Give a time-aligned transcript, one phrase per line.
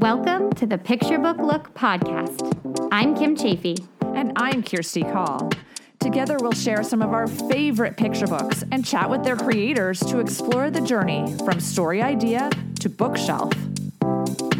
[0.00, 2.88] Welcome to the Picture Book Look podcast.
[2.90, 3.76] I'm Kim Chaffee.
[4.00, 5.50] And I'm Kirsty Call.
[5.98, 10.18] Together, we'll share some of our favorite picture books and chat with their creators to
[10.18, 12.48] explore the journey from story idea
[12.80, 13.52] to bookshelf.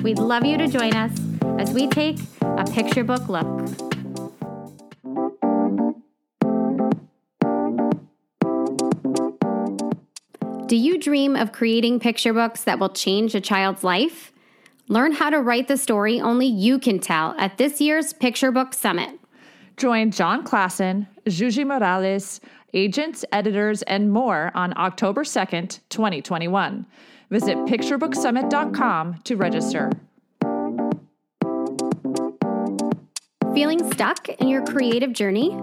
[0.03, 1.19] We'd love you to join us
[1.59, 3.47] as we take a picture book look.
[10.67, 14.30] Do you dream of creating picture books that will change a child's life?
[14.91, 18.75] Learn how to write the story only you can tell at this year's Picture Book
[18.75, 19.21] Summit.
[19.77, 22.41] Join Jon Klassen, Yuyi Morales,
[22.75, 26.85] agents, editors, and more on October 2nd, 2021.
[27.31, 29.93] Visit picturebooksummit.com to register.
[33.55, 35.57] Feeling stuck in your creative journey?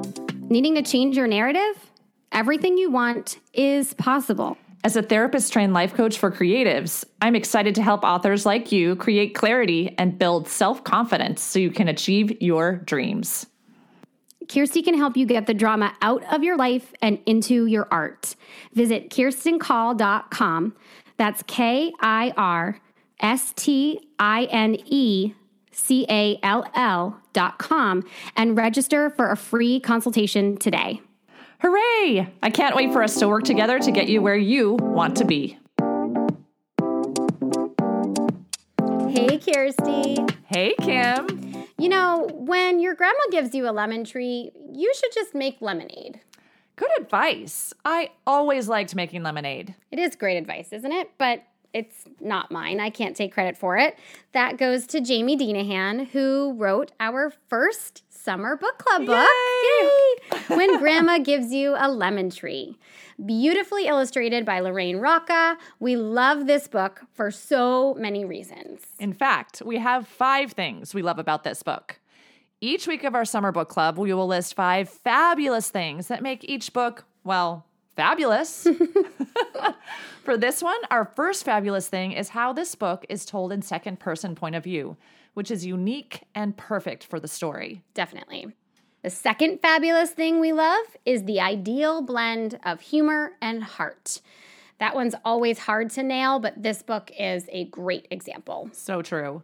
[0.47, 1.91] Needing to change your narrative?
[2.31, 4.57] Everything you want is possible.
[4.87, 8.95] As a therapist trained life coach for creatives, I'm excited to help authors like you
[8.95, 13.47] create clarity and build self confidence so you can achieve your dreams.
[14.47, 18.37] Kirsty can help you get the drama out of your life and into your art.
[18.75, 20.73] Visit kirstencall.com.
[21.17, 22.79] That's K I R
[23.19, 25.33] S T I N E
[25.73, 28.05] C A L L.com
[28.37, 31.01] and register for a free consultation today.
[31.59, 32.31] Hooray!
[32.43, 35.25] I can't wait for us to work together to get you where you want to
[35.25, 35.57] be.
[39.09, 40.17] Hey, Kirsty.
[40.45, 41.65] Hey, Kim.
[41.79, 46.19] You know, when your grandma gives you a lemon tree, you should just make lemonade.
[46.75, 47.73] Good advice.
[47.83, 49.73] I always liked making lemonade.
[49.89, 51.09] It is great advice, isn't it?
[51.17, 52.79] But it's not mine.
[52.79, 53.97] I can't take credit for it.
[54.31, 59.27] That goes to Jamie Deenihan, who wrote our first summer book club book.
[59.27, 59.89] Yay!
[60.31, 60.55] Yay!
[60.55, 62.77] when Grandma Gives You a Lemon Tree.
[63.23, 65.57] Beautifully illustrated by Lorraine Rocha.
[65.79, 68.81] We love this book for so many reasons.
[68.99, 71.99] In fact, we have five things we love about this book.
[72.59, 76.43] Each week of our summer book club, we will list five fabulous things that make
[76.43, 77.66] each book, well,
[77.97, 78.65] fabulous.
[80.23, 83.99] For this one, our first fabulous thing is how this book is told in second
[83.99, 84.95] person point of view,
[85.33, 87.83] which is unique and perfect for the story.
[87.93, 88.53] Definitely.
[89.03, 94.21] The second fabulous thing we love is the ideal blend of humor and heart.
[94.79, 98.69] That one's always hard to nail, but this book is a great example.
[98.73, 99.43] So true.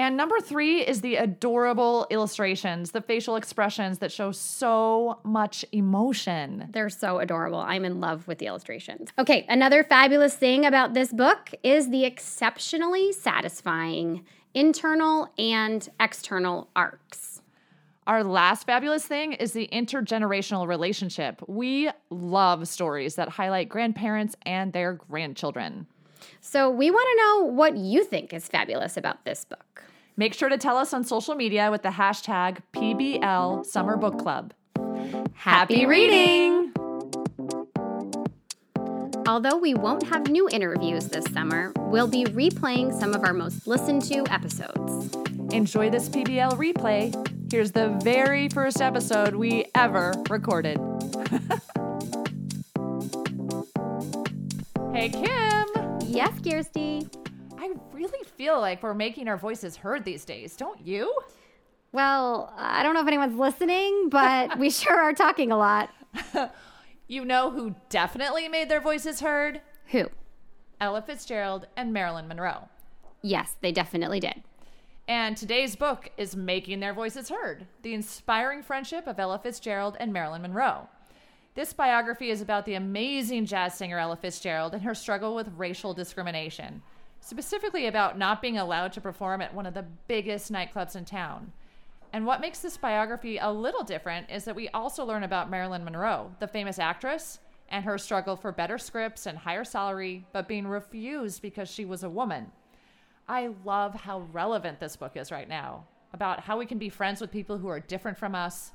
[0.00, 6.70] And number three is the adorable illustrations, the facial expressions that show so much emotion.
[6.72, 7.58] They're so adorable.
[7.58, 9.10] I'm in love with the illustrations.
[9.18, 14.24] Okay, another fabulous thing about this book is the exceptionally satisfying
[14.54, 17.42] internal and external arcs.
[18.06, 21.42] Our last fabulous thing is the intergenerational relationship.
[21.46, 25.88] We love stories that highlight grandparents and their grandchildren.
[26.40, 29.84] So, we want to know what you think is fabulous about this book.
[30.20, 34.52] Make sure to tell us on social media with the hashtag PBL Summer Book Club.
[35.32, 36.74] Happy reading!
[39.26, 43.66] Although we won't have new interviews this summer, we'll be replaying some of our most
[43.66, 45.16] listened to episodes.
[45.54, 47.50] Enjoy this PBL replay.
[47.50, 50.76] Here's the very first episode we ever recorded.
[54.92, 55.66] hey, Kim!
[56.06, 57.08] Yes, Kirsty.
[57.70, 61.14] I really feel like we're making our voices heard these days, don't you?
[61.92, 65.90] Well, I don't know if anyone's listening, but we sure are talking a lot.
[67.08, 69.60] you know who definitely made their voices heard?
[69.86, 70.06] Who?
[70.80, 72.68] Ella Fitzgerald and Marilyn Monroe.
[73.22, 74.42] Yes, they definitely did.
[75.06, 80.12] And today's book is Making Their Voices Heard The Inspiring Friendship of Ella Fitzgerald and
[80.12, 80.88] Marilyn Monroe.
[81.54, 85.92] This biography is about the amazing jazz singer Ella Fitzgerald and her struggle with racial
[85.92, 86.82] discrimination,
[87.20, 91.52] specifically about not being allowed to perform at one of the biggest nightclubs in town.
[92.12, 95.84] And what makes this biography a little different is that we also learn about Marilyn
[95.84, 97.38] Monroe, the famous actress,
[97.68, 102.02] and her struggle for better scripts and higher salary, but being refused because she was
[102.02, 102.50] a woman.
[103.28, 107.20] I love how relevant this book is right now about how we can be friends
[107.20, 108.72] with people who are different from us.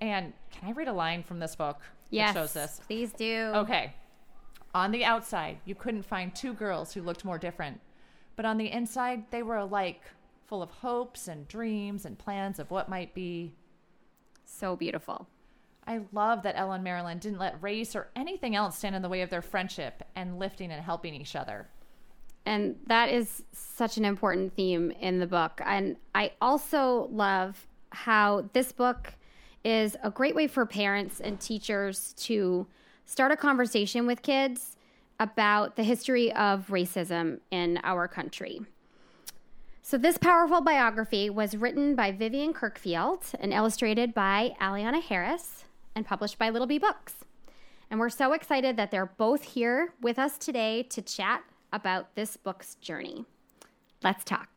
[0.00, 1.80] And can I read a line from this book
[2.10, 2.80] yes, that shows this?
[2.86, 3.52] Please do.
[3.54, 3.94] Okay.
[4.74, 7.80] On the outside, you couldn't find two girls who looked more different,
[8.34, 10.02] but on the inside, they were alike,
[10.46, 13.54] full of hopes and dreams and plans of what might be.
[14.44, 15.28] So beautiful.
[15.86, 19.08] I love that Ellen and Marilyn didn't let race or anything else stand in the
[19.08, 21.68] way of their friendship and lifting and helping each other.
[22.46, 25.60] And that is such an important theme in the book.
[25.64, 29.14] And I also love how this book
[29.62, 32.66] is a great way for parents and teachers to
[33.04, 34.76] start a conversation with kids
[35.20, 38.60] about the history of racism in our country.
[39.82, 45.64] So, this powerful biography was written by Vivian Kirkfield and illustrated by Alleanna Harris
[45.94, 47.16] and published by Little Bee Books.
[47.90, 52.36] And we're so excited that they're both here with us today to chat about this
[52.36, 53.26] book's journey.
[54.02, 54.48] Let's talk.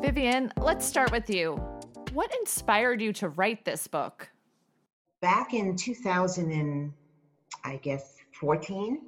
[0.00, 1.77] Vivian, let's start with you.
[2.18, 4.28] What inspired you to write this book?
[5.20, 6.92] Back in 2000 and
[7.62, 9.02] I guess 14,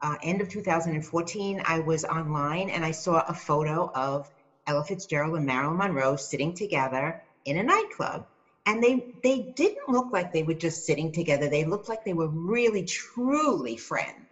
[0.00, 4.30] uh, end of 2014, I was online and I saw a photo of
[4.68, 8.24] Ella Fitzgerald and Marilyn Monroe sitting together in a nightclub.
[8.66, 11.48] And they they didn't look like they were just sitting together.
[11.48, 14.28] They looked like they were really truly friends.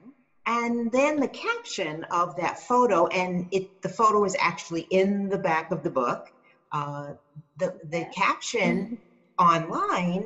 [0.47, 5.39] And then the caption of that photo, and it the photo is actually in the
[5.39, 6.33] back of the book.
[6.73, 7.13] Uh,
[7.59, 8.99] the the caption
[9.39, 10.25] online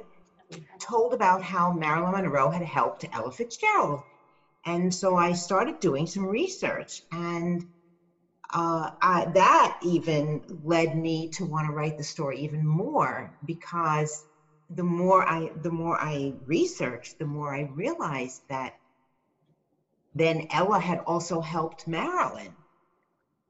[0.81, 4.01] told about how Marilyn Monroe had helped Ella Fitzgerald.
[4.65, 7.65] And so I started doing some research, and
[8.53, 14.25] uh, I, that even led me to want to write the story even more because
[14.71, 18.73] the more I the more I researched, the more I realized that
[20.15, 22.55] then Ella had also helped Marilyn.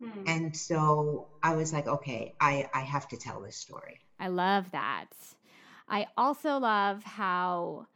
[0.03, 0.23] Hmm.
[0.27, 4.01] And so I was like, okay, I, I have to tell this story.
[4.19, 5.07] I love that.
[5.89, 7.87] I also love how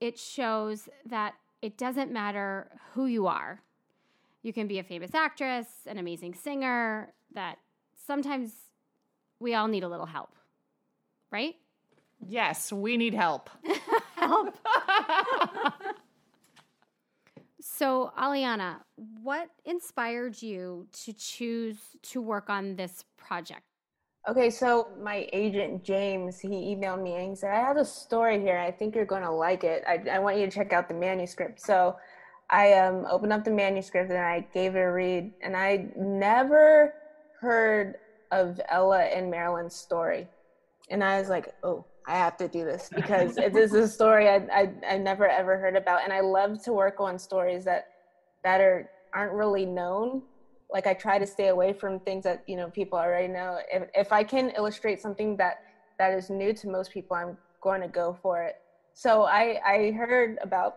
[0.00, 3.62] it shows that it doesn't matter who you are.
[4.42, 7.58] You can be a famous actress, an amazing singer, that
[8.06, 8.52] sometimes
[9.40, 10.34] we all need a little help,
[11.30, 11.54] right?
[12.28, 13.48] Yes, we need help.
[14.16, 14.54] help.
[17.76, 18.76] so, Alleanna,
[19.22, 23.62] what inspired you to choose to work on this project?
[24.28, 28.40] Okay, so my agent James, he emailed me and he said, I have a story
[28.40, 28.58] here.
[28.58, 29.82] I think you're going to like it.
[29.88, 31.60] I, I want you to check out the manuscript.
[31.60, 31.96] So
[32.48, 35.32] I um, opened up the manuscript and I gave it a read.
[35.42, 36.94] And I never
[37.40, 37.96] heard
[38.30, 40.28] of Ella and Marilyn's story.
[40.90, 44.28] And I was like, oh, I have to do this because it is a story
[44.28, 46.02] I, I, I never ever heard about.
[46.04, 47.84] And I love to work on stories that,
[48.44, 50.22] that are, aren't really known
[50.72, 53.58] like I try to stay away from things that you know people already know.
[53.72, 55.56] If if I can illustrate something that
[55.98, 58.54] that is new to most people, I'm going to go for it.
[58.94, 60.74] So I I heard about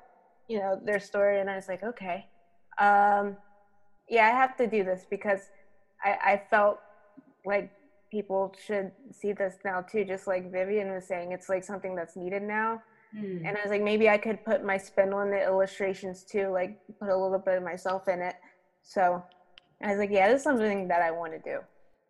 [0.47, 2.25] you know their story and I was like, okay,
[2.80, 3.38] um,
[4.09, 5.41] yeah, I have to do this because
[6.03, 6.77] I I felt
[7.45, 7.69] like
[8.18, 10.04] people should see this now too.
[10.04, 12.81] Just like Vivian was saying, it's like something that's needed now.
[13.16, 13.46] Mm.
[13.46, 16.80] And I was like, maybe I could put my spin on the illustrations too, like
[17.00, 18.36] put a little bit of myself in it.
[18.81, 19.24] So
[19.84, 21.60] I was like, yeah, this is something that I want to do.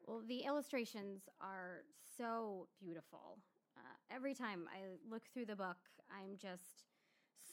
[0.05, 1.83] Well, the illustrations are
[2.17, 3.39] so beautiful.
[3.77, 4.79] Uh, every time I
[5.11, 5.77] look through the book,
[6.09, 6.85] I'm just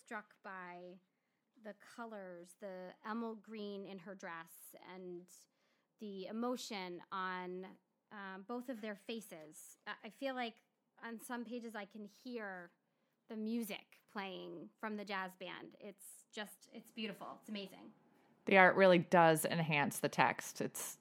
[0.05, 0.99] struck by
[1.65, 5.23] the colors, the emerald green in her dress, and
[6.01, 7.67] the emotion on
[8.12, 9.79] um, both of their faces.
[9.87, 10.55] I feel like
[11.06, 12.71] on some pages I can hear
[13.29, 15.77] the music playing from the jazz band.
[15.81, 16.05] It's
[16.35, 17.27] just, it's beautiful.
[17.41, 17.91] It's amazing.
[18.47, 20.61] The art really does enhance the text.
[20.61, 20.99] It's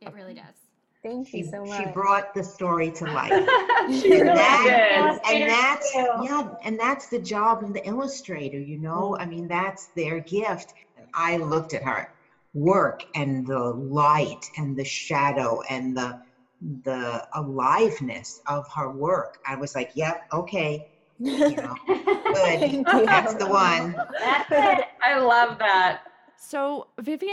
[0.00, 0.54] it really does.
[1.02, 1.78] Thank you so much.
[1.78, 3.30] She brought the story to life.
[4.02, 5.34] she and really that, did.
[5.34, 9.16] And, that's yeah, and that's the job of the illustrator, you know?
[9.20, 10.74] I mean, that's their gift.
[10.98, 12.12] And I looked at her
[12.54, 16.20] work and the light and the shadow and the
[16.60, 19.38] the aliveness of her work.
[19.46, 20.88] I was like, yep, okay.
[21.18, 23.06] You know, good.
[23.06, 23.94] That's the one.
[24.20, 24.84] That's it.
[25.02, 26.02] I love that.
[26.36, 27.32] So, Vivian,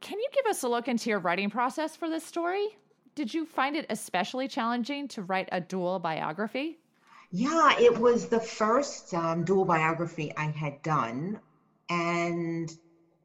[0.00, 2.76] can you give us a look into your writing process for this story?
[3.14, 6.78] Did you find it especially challenging to write a dual biography?
[7.30, 11.40] Yeah, it was the first um, dual biography I had done,
[11.88, 12.72] and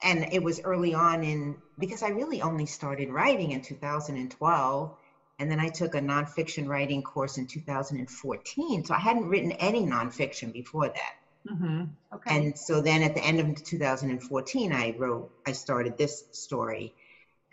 [0.01, 4.97] and it was early on in because I really only started writing in 2012,
[5.39, 8.83] and then I took a nonfiction writing course in 2014.
[8.83, 11.13] So I hadn't written any nonfiction before that.
[11.49, 11.83] Mm-hmm.
[12.13, 12.35] Okay.
[12.35, 16.93] And so then at the end of 2014, I wrote, I started this story.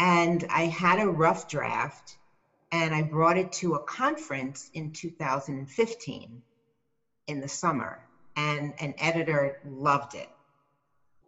[0.00, 2.18] And I had a rough draft
[2.72, 6.42] and I brought it to a conference in 2015
[7.28, 8.02] in the summer.
[8.34, 10.28] And an editor loved it.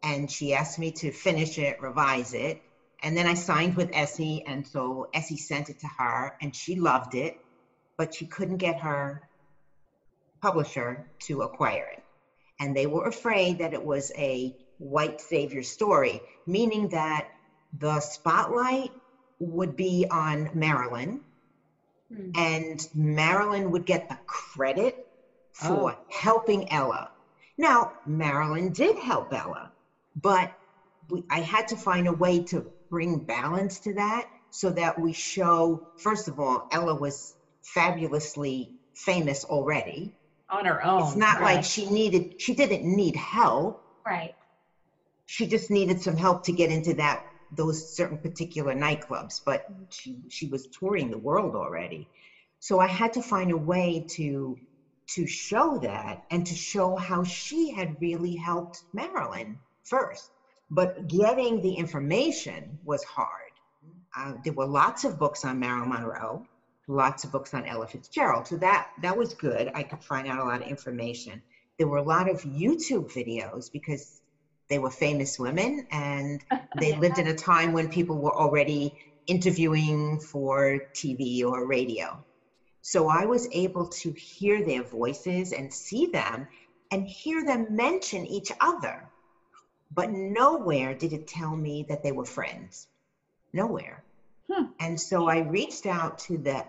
[0.03, 2.61] And she asked me to finish it, revise it.
[3.03, 4.45] And then I signed with Essie.
[4.47, 7.39] And so Essie sent it to her and she loved it,
[7.97, 9.23] but she couldn't get her
[10.41, 12.03] publisher to acquire it
[12.61, 17.29] and they were afraid that it was a white savior story, meaning that
[17.79, 18.91] the spotlight
[19.39, 21.21] would be on Marilyn,
[22.13, 22.31] hmm.
[22.35, 25.07] and Marilyn would get the credit
[25.53, 25.99] for oh.
[26.11, 27.11] helping Ella.
[27.57, 29.73] Now, Marilyn did help Ella,
[30.21, 30.53] but
[31.11, 35.13] we, I had to find a way to bring balance to that so that we
[35.13, 40.15] show, first of all, Ella was fabulously famous already.
[40.51, 41.03] On her own.
[41.03, 43.83] It's not like she needed, she didn't need help.
[44.07, 44.33] Right.
[45.27, 50.17] She just needed some help to get into that those certain particular nightclubs, but she
[50.29, 52.09] she was touring the world already.
[52.61, 54.57] So I had to find a way to
[55.15, 60.31] to show that and to show how she had really helped Marilyn first.
[60.71, 63.29] But getting the information was hard.
[64.17, 66.45] Uh, there were lots of books on Marilyn Monroe,
[66.89, 68.47] lots of books on Ella Fitzgerald.
[68.47, 69.71] So that that was good.
[69.75, 71.43] I could find out a lot of information.
[71.79, 74.21] There were a lot of YouTube videos because
[74.69, 76.43] they were famous women and
[76.81, 78.95] they lived in a time when people were already
[79.27, 82.25] interviewing for TV or radio.
[82.83, 86.49] So I was able to hear their voices and see them
[86.91, 89.08] and hear them mention each other.
[89.99, 92.87] But nowhere did it tell me that they were friends.
[93.53, 94.05] Nowhere.
[94.49, 94.67] Hmm.
[94.79, 96.65] And so I reached out to the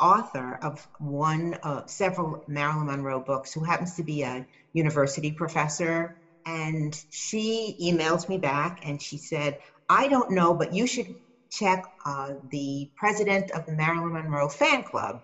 [0.00, 6.16] author of one of several Marilyn Monroe books, who happens to be a university professor.
[6.46, 11.16] And she emails me back and she said, I don't know, but you should
[11.50, 15.20] check uh, the president of the Marilyn Monroe fan club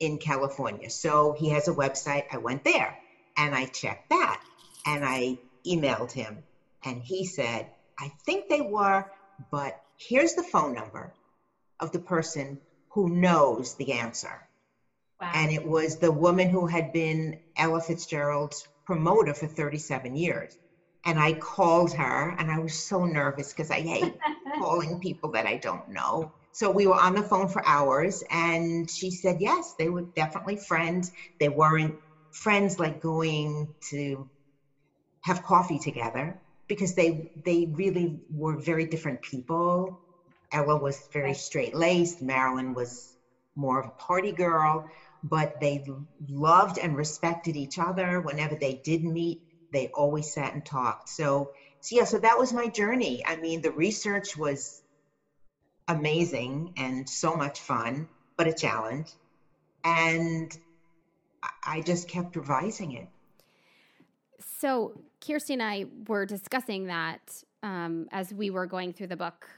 [0.00, 0.88] in California.
[0.88, 2.24] So he has a website.
[2.32, 2.96] I went there
[3.36, 4.40] and I checked that
[4.86, 6.44] and I emailed him
[6.84, 7.68] and he said,
[7.98, 9.04] I think they were,
[9.50, 11.12] but here's the phone number
[11.80, 12.58] of the person
[12.92, 14.48] who knows the answer.
[15.20, 15.30] Wow.
[15.34, 20.56] And it was the woman who had been Ella Fitzgerald's promoter for 37 years.
[21.06, 24.14] And I called her and I was so nervous because I hate
[24.58, 26.30] calling people that I don't know.
[26.52, 30.56] So we were on the phone for hours and she said, yes, they were definitely
[30.56, 31.10] friends.
[31.40, 31.94] They weren't
[32.32, 34.28] friends like going to
[35.24, 40.00] have coffee together because they they really were very different people.
[40.52, 41.36] Ella was very Right.
[41.36, 42.22] straight laced.
[42.22, 43.16] Marilyn was
[43.56, 44.88] more of a party girl,
[45.24, 45.84] but they
[46.28, 48.20] loved and respected each other.
[48.20, 49.40] Whenever they did meet,
[49.72, 51.08] they always sat and talked.
[51.10, 53.22] So, so yeah, so that was my journey.
[53.26, 54.82] I mean, the research was
[55.88, 59.16] amazing and so much fun, but a challenge.
[59.84, 60.52] And
[61.42, 63.08] I- I just kept revising it.
[64.40, 64.92] So,
[65.26, 69.48] Kirsty and I were discussing that um, as we were going through the book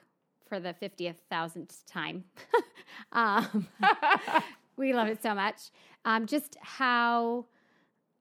[0.48, 2.24] for the 50th thousandth time.
[3.12, 3.66] um,
[4.76, 5.70] we love it so much.
[6.04, 7.46] Um, just how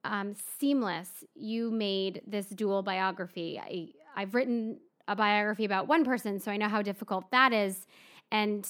[0.04, 3.60] um, seamless you made this dual biography.
[3.62, 3.88] I,
[4.20, 7.86] I've written a biography about one person, so I know how difficult that is.
[8.32, 8.68] And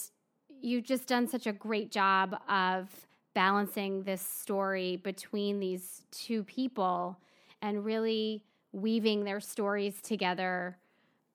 [0.60, 2.88] you've just done such a great job of
[3.34, 7.18] balancing this story between these two people
[7.62, 8.42] and really
[8.76, 10.76] weaving their stories together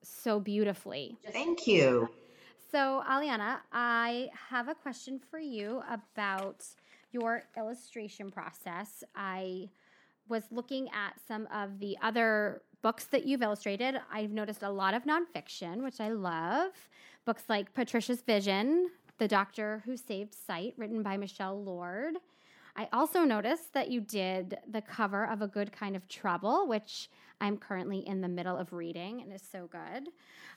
[0.04, 1.18] so beautifully.
[1.32, 2.10] Thank you.
[2.72, 6.64] So, Alleanna, I have a question for you about
[7.12, 9.04] your illustration process.
[9.16, 9.70] I
[10.30, 14.00] was looking at some of the other books that you've illustrated.
[14.12, 16.72] I've noticed a lot of nonfiction, which I love.
[17.26, 22.16] Books like Patricia's Vision, The Doctor Who Saved Sight, written by Michelle Lord.
[22.76, 27.10] I also noticed that you did the cover of A Good Kind of Trouble, which
[27.40, 30.10] I'm currently in the middle of reading and is so good.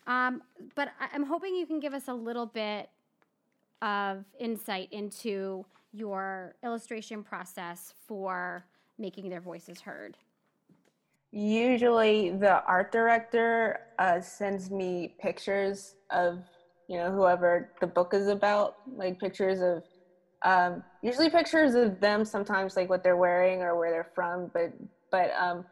[0.06, 0.42] Um,
[0.75, 2.90] but I- I'm hoping you can give us a little bit
[3.83, 8.64] of insight into your illustration process for
[8.99, 10.16] making their voices heard.
[11.33, 16.44] Usually, the art director uh, sends me pictures of
[16.87, 19.85] you know whoever the book is about, like pictures of
[20.44, 22.24] um, usually pictures of them.
[22.24, 24.72] Sometimes like what they're wearing or where they're from, but
[25.10, 25.64] but um,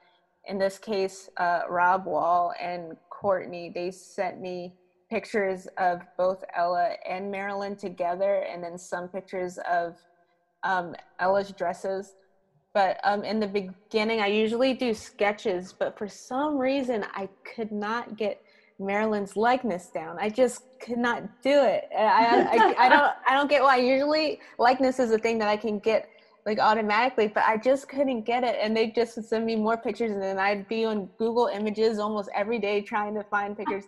[0.46, 4.74] in this case, uh, Rob Wall and Courtney they sent me
[5.10, 9.96] pictures of both Ella and Marilyn together, and then some pictures of
[10.64, 12.14] um, Ella's dresses
[12.74, 17.70] but um, in the beginning i usually do sketches but for some reason i could
[17.70, 18.41] not get
[18.84, 20.16] marilyn's likeness down.
[20.18, 21.88] I just could not do it.
[21.96, 23.76] I, I, I, don't i don't get why.
[23.76, 26.08] Usually likeness is a thing that i can get
[26.44, 29.76] like automatically but i just couldn't get it and they just would send me more
[29.76, 33.84] pictures and then i'd be on google images almost every day trying to find pictures.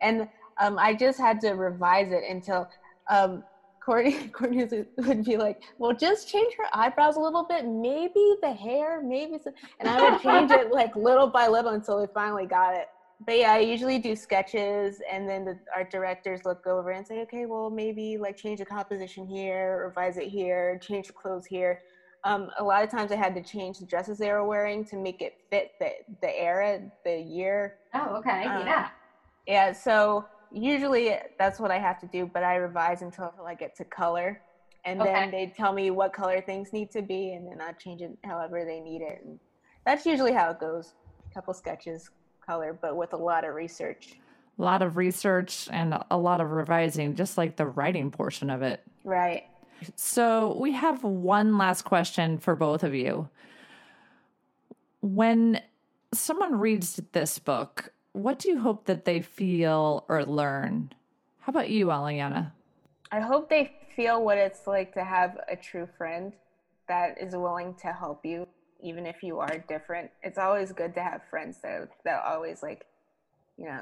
[0.00, 0.28] And
[0.60, 2.68] um, i just had to revise it until
[3.10, 3.42] um,
[3.86, 4.66] Courtney, Courtney
[4.98, 9.38] would be like, "Well, just change her eyebrows a little bit, maybe the hair, maybe,"
[9.42, 12.88] some, and I would change it like little by little until we finally got it.
[13.20, 17.20] But yeah, I usually do sketches, and then the art directors look over and say,
[17.22, 21.78] "Okay, well, maybe like change the composition here, revise it here, change the clothes here."
[22.24, 24.96] um, a lot of times I had to change the dresses they were wearing to
[24.96, 25.92] make it fit the
[26.22, 27.72] the era, the year.
[27.94, 28.50] Oh, okay.
[28.50, 28.90] Um, yeah.
[29.46, 33.74] Yeah, so usually that's what I have to do, but I revise until I get
[33.76, 34.40] to color.
[34.84, 35.06] And Okay.
[35.06, 38.12] then they tell me what color things need to be, and then I change it
[38.24, 39.20] however they need it.
[39.24, 39.40] And
[39.84, 40.94] that's usually how it goes.
[41.30, 42.08] A couple sketches,
[42.46, 44.14] color, but with a lot of research.
[44.58, 48.62] A lot of research and a lot of revising, just like the writing portion of
[48.62, 48.82] it.
[49.04, 49.44] Right.
[49.96, 53.28] So we have one last question for both of you.
[55.02, 55.60] When
[56.14, 60.92] someone reads this book, what do you hope that they feel or learn?
[61.40, 62.52] How about you, Alleanna?
[63.12, 66.32] I hope they feel what it's like to have a true friend
[66.88, 68.48] that is willing to help you,
[68.86, 70.10] even if you are different.
[70.22, 72.84] It's always good to have friends that that always like,
[73.58, 73.80] you know,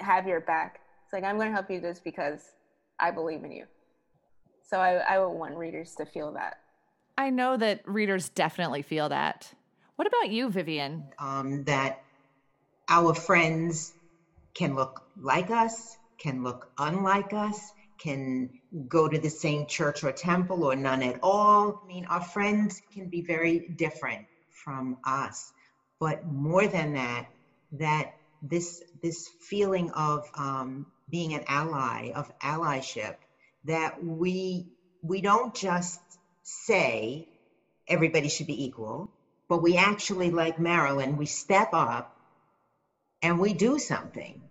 [0.00, 0.80] have your back.
[1.04, 2.40] It's like I'm going to help you just because
[2.98, 3.66] I believe in you.
[4.68, 6.54] So I, I would want readers to feel that.
[7.18, 9.52] I know that readers definitely feel that.
[9.96, 11.04] What about you, Vivian?
[11.18, 11.98] um, that
[12.88, 13.92] our friends
[14.54, 17.58] can look like us, can look unlike us,
[17.98, 18.50] can
[18.88, 21.80] go to the same church or temple or none at all.
[21.82, 24.26] I mean, our friends can be very different
[24.66, 25.52] from us.
[26.00, 27.26] But more than that,
[27.72, 28.08] that
[28.42, 33.14] this this feeling of um, being an ally, of allyship,
[33.66, 34.66] that we
[35.02, 36.00] we don't just
[36.44, 37.28] say
[37.88, 39.10] everybody should be equal,
[39.48, 42.10] but we actually, like Marilyn, we step up
[43.22, 44.42] and we do something.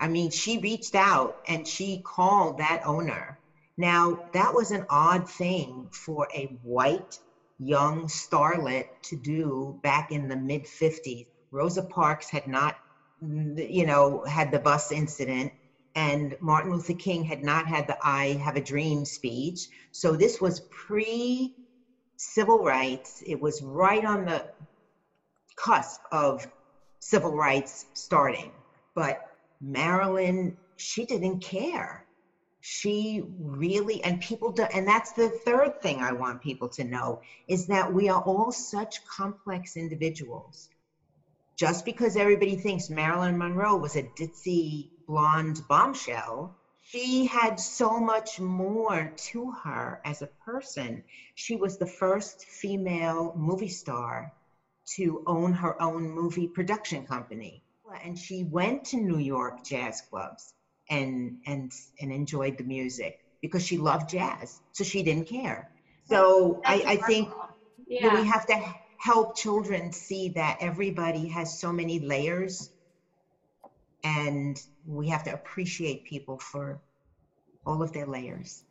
[0.00, 3.38] I mean, she reached out and she called that owner.
[3.78, 7.18] Now, that was an odd thing for a white
[7.58, 11.26] young starlet to do back in the mid 50s.
[11.50, 12.74] Rosa Parks had not,
[13.22, 15.52] mm, you know, had the bus incident,
[15.94, 19.66] and Martin Luther King had not had the I Have a Dream speech.
[19.92, 21.52] So this was pre
[22.16, 23.22] civil rights.
[23.26, 24.44] It was right on the
[25.56, 26.46] cusp of
[27.00, 28.52] civil rights starting.
[28.94, 29.18] But
[29.60, 32.04] Marilyn, she didn't care.
[32.70, 37.22] She really, and people do, and that's the third thing I want people to know
[37.48, 40.68] is that we are all such complex individuals.
[41.56, 48.38] Just because everybody thinks Marilyn Monroe was a ditzy blonde bombshell, she had so much
[48.38, 51.02] more to her as a person.
[51.36, 54.30] She was the first female movie star
[54.96, 57.62] to own her own movie production company.
[58.04, 60.52] And she went to New York jazz clubs
[60.90, 64.60] and and and enjoyed the music because she loved jazz.
[64.72, 65.70] So she didn't care.
[66.04, 67.28] So I, I think
[67.86, 68.20] you know, Yeah.
[68.20, 72.70] we have to help children see that everybody has so many layers
[74.02, 76.80] and we have to appreciate people for
[77.66, 78.64] all of their layers.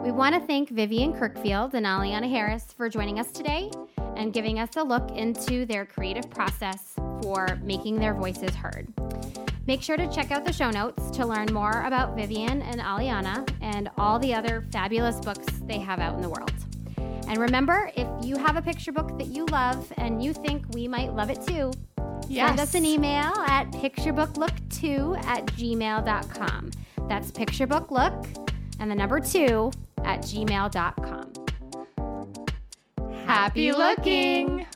[0.00, 3.70] We want to thank Vivian Kirkfield and Alleanna Harris for joining us today
[4.16, 8.92] and giving us a look into their creative process for making their voices heard.
[9.66, 13.48] Make sure to check out the show notes to learn more about Vivian and Alleanna
[13.60, 16.52] and all the other fabulous books they have out in the world.
[17.28, 20.88] And remember, if you have a picture book that you love and you think we
[20.88, 21.72] might love it too,
[22.28, 26.70] send us an email at picturebooklook2 at gmail.com.
[27.08, 28.48] That's picturebooklook
[28.80, 29.70] and the number two
[30.04, 31.32] at gmail.com.
[33.24, 34.66] Happy looking!